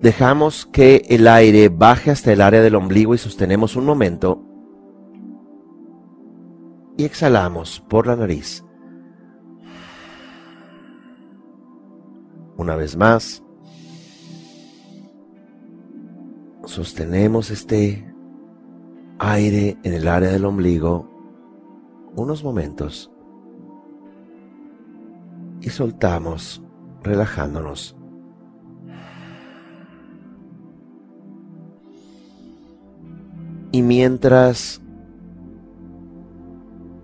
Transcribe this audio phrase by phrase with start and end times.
[0.00, 4.42] dejamos que el aire baje hasta el área del ombligo y sostenemos un momento
[6.96, 8.64] y exhalamos por la nariz.
[12.56, 13.42] Una vez más,
[16.64, 18.14] sostenemos este
[19.18, 21.10] aire en el área del ombligo
[22.16, 23.10] unos momentos
[25.60, 26.62] y soltamos
[27.02, 27.95] relajándonos.
[33.76, 34.80] Y mientras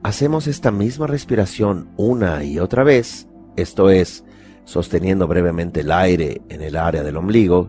[0.02, 4.24] hacemos esta misma respiración una y otra vez, esto es,
[4.64, 7.68] sosteniendo brevemente el aire en el área del ombligo,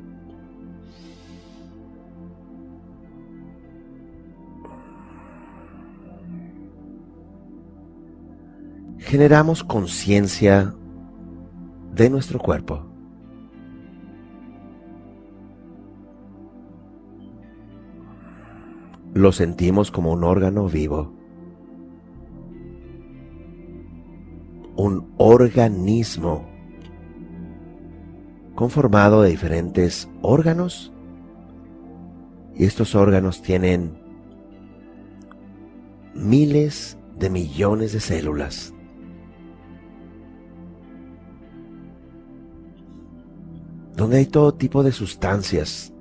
[8.99, 10.73] generamos conciencia
[11.93, 12.92] de nuestro cuerpo.
[19.13, 21.13] Lo sentimos como un órgano vivo.
[24.75, 26.47] Un organismo
[28.55, 30.91] conformado de diferentes órganos.
[32.55, 33.97] Y estos órganos tienen
[36.15, 38.73] miles de millones de células.
[43.95, 45.93] donde hay todo tipo de sustancias,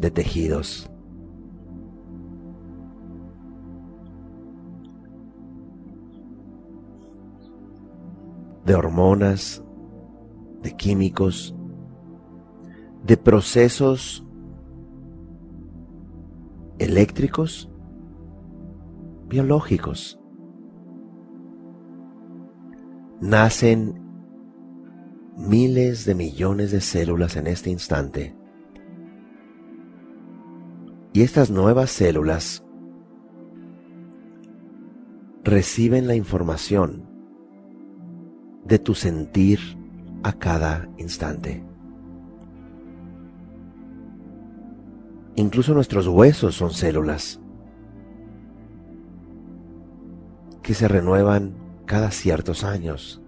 [0.00, 0.90] de tejidos.
[8.66, 9.62] De hormonas,
[10.62, 11.54] de químicos,
[13.04, 14.26] de procesos
[16.78, 17.70] eléctricos,
[19.28, 20.20] biológicos.
[23.20, 24.02] Nacen
[25.36, 28.36] miles de millones de células en este instante.
[31.12, 32.64] Y estas nuevas células
[35.44, 37.15] reciben la información
[38.66, 39.60] de tu sentir
[40.22, 41.62] a cada instante.
[45.36, 47.40] Incluso nuestros huesos son células
[50.62, 51.54] que se renuevan
[51.84, 53.22] cada ciertos años.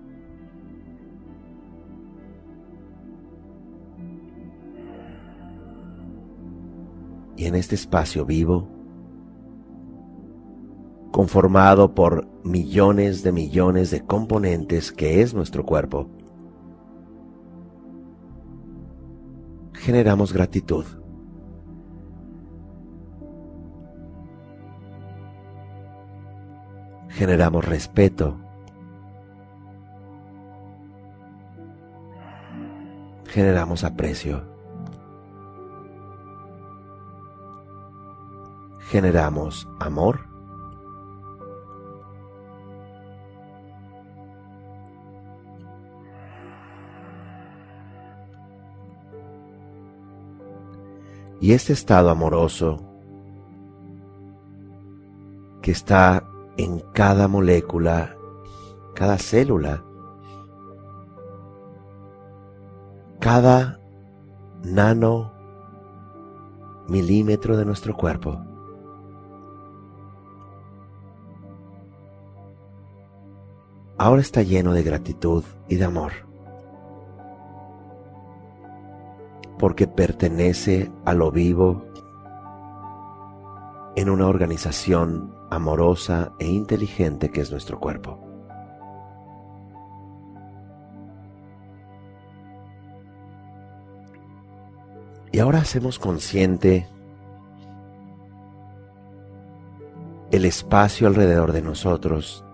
[7.39, 8.69] y en este espacio vivo,
[11.19, 16.09] conformado por millones de millones de componentes que es nuestro cuerpo,
[19.73, 20.85] generamos gratitud.
[27.09, 28.39] Generamos respeto.
[33.27, 34.57] Generamos aprecio.
[38.91, 40.38] generamos amor,
[51.41, 52.83] Y este estado amoroso
[55.63, 56.25] que está
[56.57, 58.17] en cada molécula,
[58.95, 59.85] cada célula,
[63.21, 63.81] cada
[64.65, 65.33] nano
[66.89, 68.49] milímetro de nuestro cuerpo.
[73.99, 76.13] ahora está lleno de gratitud y de amor,
[79.59, 81.85] porque pertenece a lo vivo
[83.97, 88.21] en una organización amorosa e inteligente que es nuestro cuerpo.
[95.33, 96.89] Y ahora hacemos consciente
[100.31, 102.45] el espacio alrededor de nosotros,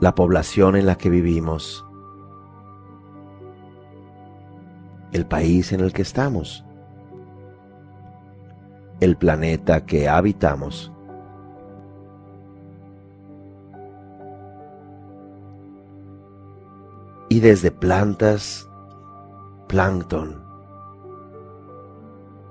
[0.00, 1.87] la población en la que vivimos,
[5.12, 6.64] el país en el que estamos,
[9.00, 10.92] el planeta que habitamos.
[17.30, 18.68] Y desde plantas,
[19.68, 20.42] plancton,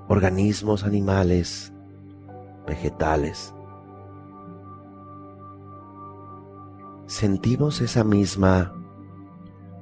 [0.08, 1.72] organismos animales,
[2.66, 3.54] vegetales,
[7.06, 8.72] sentimos esa misma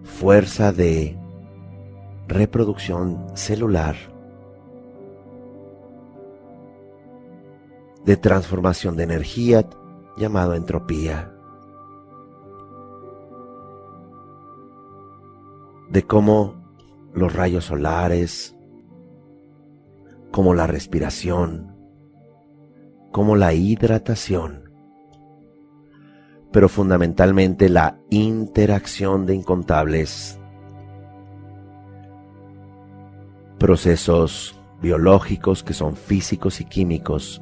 [0.03, 1.19] fuerza de
[2.29, 3.97] reproducción celular,
[8.05, 9.69] de transformación de energía
[10.17, 11.33] llamado entropía,
[15.91, 16.55] de cómo
[17.15, 18.57] los rayos solares,
[20.31, 21.75] como la respiración,
[23.13, 24.71] como la hidratación,
[26.53, 30.39] pero fundamentalmente la interacción de incontables
[33.59, 37.41] procesos biológicos que son físicos y químicos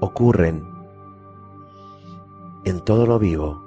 [0.00, 0.62] ocurren
[2.64, 3.62] en todo lo vivo.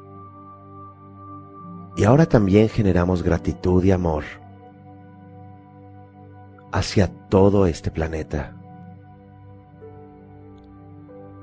[1.95, 4.24] Y ahora también generamos gratitud y amor
[6.71, 8.56] hacia todo este planeta,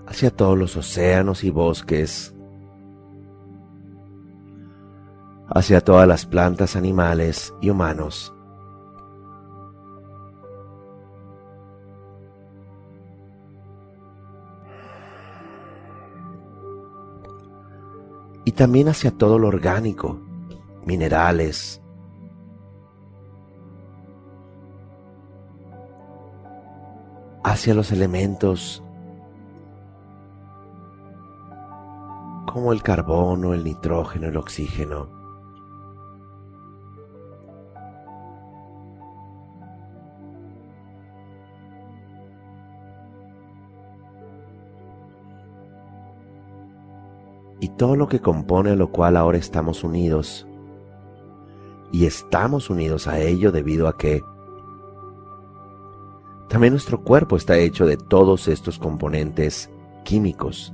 [0.06, 2.33] hacia todos los océanos y bosques,
[5.48, 8.34] hacia todas las plantas, animales y humanos.
[18.46, 20.20] Y también hacia todo lo orgánico,
[20.84, 21.80] minerales,
[27.42, 28.82] hacia los elementos
[32.46, 35.23] como el carbono, el nitrógeno, el oxígeno.
[47.76, 50.46] Todo lo que compone a lo cual ahora estamos unidos.
[51.92, 54.22] Y estamos unidos a ello debido a que
[56.48, 59.70] también nuestro cuerpo está hecho de todos estos componentes
[60.04, 60.72] químicos.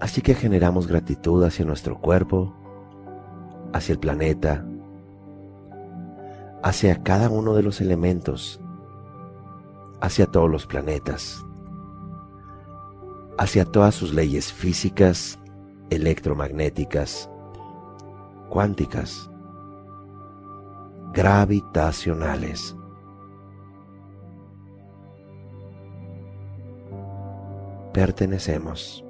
[0.00, 2.54] Así que generamos gratitud hacia nuestro cuerpo,
[3.72, 4.66] hacia el planeta,
[6.62, 8.60] hacia cada uno de los elementos,
[10.00, 11.45] hacia todos los planetas
[13.38, 15.38] hacia todas sus leyes físicas,
[15.90, 17.30] electromagnéticas,
[18.48, 19.30] cuánticas,
[21.12, 22.76] gravitacionales.
[27.92, 29.02] Pertenecemos.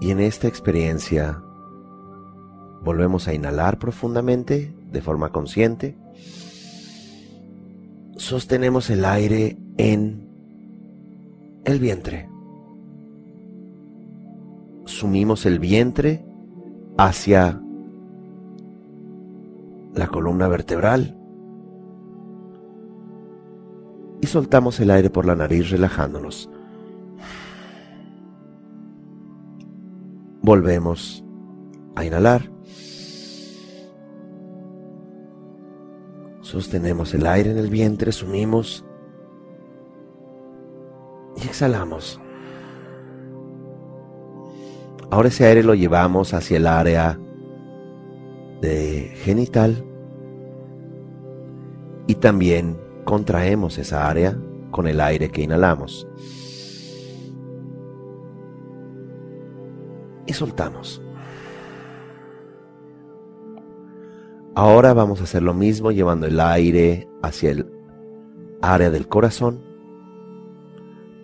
[0.00, 1.42] Y en esta experiencia
[2.82, 5.99] volvemos a inhalar profundamente de forma consciente
[8.30, 10.24] sostenemos el aire en
[11.64, 12.28] el vientre.
[14.84, 16.24] Sumimos el vientre
[16.96, 17.60] hacia
[19.94, 21.18] la columna vertebral
[24.20, 26.48] y soltamos el aire por la nariz relajándonos.
[30.40, 31.24] Volvemos
[31.96, 32.48] a inhalar.
[36.50, 38.84] Sostenemos el aire en el vientre, sumimos
[41.36, 42.20] y exhalamos.
[45.12, 47.20] Ahora ese aire lo llevamos hacia el área
[48.60, 49.84] de genital
[52.08, 54.36] y también contraemos esa área
[54.72, 56.04] con el aire que inhalamos.
[60.26, 61.00] Y soltamos.
[64.54, 67.70] Ahora vamos a hacer lo mismo llevando el aire hacia el
[68.60, 69.60] área del corazón.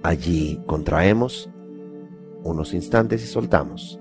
[0.03, 1.51] Allí contraemos
[2.45, 3.99] unos instantes y soltamos.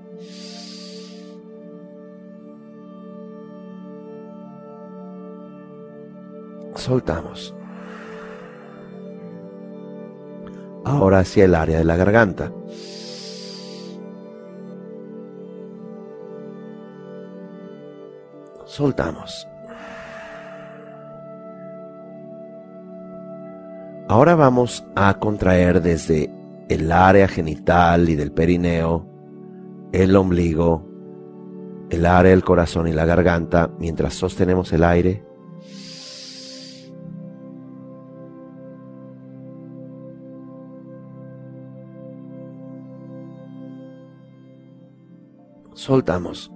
[6.75, 7.55] Soltamos.
[10.83, 12.51] Ahora hacia el área de la garganta.
[18.75, 19.47] Soltamos.
[24.07, 26.29] Ahora vamos a contraer desde
[26.69, 29.07] el área genital y del perineo,
[29.93, 30.85] el ombligo,
[31.89, 35.23] el área del corazón y la garganta mientras sostenemos el aire.
[45.73, 46.51] Soltamos.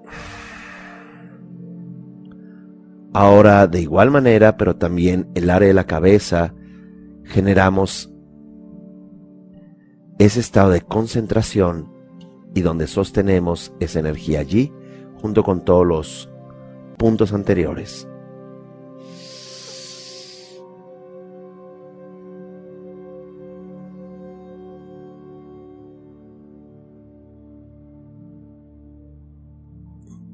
[3.14, 6.54] Ahora, de igual manera, pero también el área de la cabeza,
[7.24, 8.14] generamos
[10.20, 11.92] ese estado de concentración
[12.54, 14.72] y donde sostenemos esa energía allí
[15.16, 16.30] junto con todos los
[16.98, 18.08] puntos anteriores.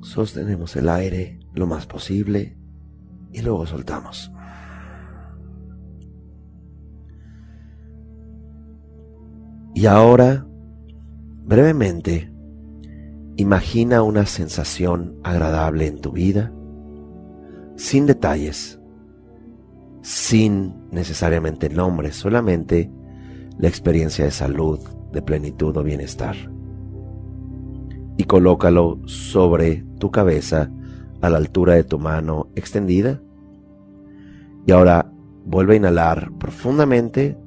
[0.02, 2.58] Sostenemos el aire lo más posible
[3.36, 4.32] y luego soltamos.
[9.74, 10.48] Y ahora,
[11.44, 12.32] brevemente,
[13.36, 16.54] imagina una sensación agradable en tu vida,
[17.76, 18.80] sin detalles,
[20.02, 22.90] sin necesariamente nombres, solamente
[23.60, 24.80] la experiencia de salud,
[25.12, 26.38] de plenitud o bienestar.
[28.16, 30.72] Y colócalo sobre tu cabeza
[31.22, 33.22] a la altura de tu mano extendida.
[34.66, 35.12] Y ahora
[35.46, 37.38] vuelve a inhalar profundamente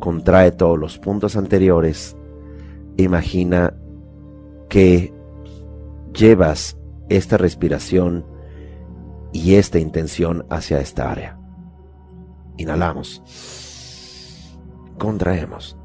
[0.00, 2.16] contrae todos los puntos anteriores,
[2.96, 3.74] imagina
[4.68, 5.12] que
[6.12, 6.76] llevas
[7.08, 8.26] esta respiración
[9.32, 11.38] y esta intención hacia esta área.
[12.56, 13.22] Inhalamos.
[14.98, 15.79] Contraemos.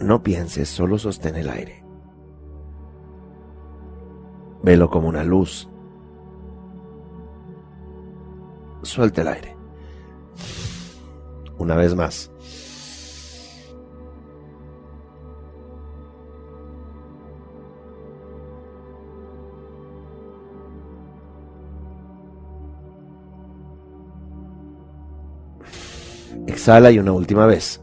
[0.00, 1.84] No pienses, solo sostén el aire.
[4.62, 5.68] Velo como una luz.
[8.82, 9.56] Suelta el aire.
[11.58, 12.30] Una vez más.
[26.46, 27.80] Exhala y una última vez.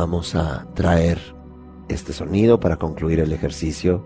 [0.00, 1.18] Vamos a traer
[1.88, 4.04] este sonido para concluir el ejercicio